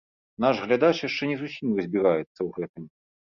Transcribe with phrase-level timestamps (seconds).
[0.45, 2.83] Наш глядач яшчэ не зусім разбіраецца ў гэтым.